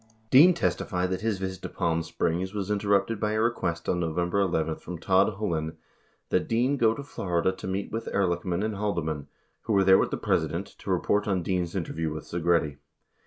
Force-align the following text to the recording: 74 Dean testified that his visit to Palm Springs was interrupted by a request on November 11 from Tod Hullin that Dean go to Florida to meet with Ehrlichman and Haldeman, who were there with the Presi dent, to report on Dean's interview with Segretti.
74 0.29 0.29
Dean 0.31 0.53
testified 0.55 1.09
that 1.11 1.21
his 1.21 1.37
visit 1.37 1.61
to 1.61 1.69
Palm 1.69 2.01
Springs 2.01 2.55
was 2.55 2.71
interrupted 2.71 3.19
by 3.19 3.33
a 3.33 3.39
request 3.39 3.87
on 3.87 3.99
November 3.99 4.39
11 4.39 4.77
from 4.77 4.97
Tod 4.97 5.35
Hullin 5.35 5.77
that 6.29 6.47
Dean 6.47 6.75
go 6.75 6.95
to 6.95 7.03
Florida 7.03 7.51
to 7.51 7.67
meet 7.67 7.91
with 7.91 8.09
Ehrlichman 8.11 8.65
and 8.65 8.77
Haldeman, 8.77 9.27
who 9.65 9.73
were 9.73 9.83
there 9.83 9.99
with 9.99 10.09
the 10.09 10.17
Presi 10.17 10.49
dent, 10.49 10.65
to 10.79 10.89
report 10.89 11.27
on 11.27 11.43
Dean's 11.43 11.75
interview 11.75 12.11
with 12.11 12.23
Segretti. 12.23 12.77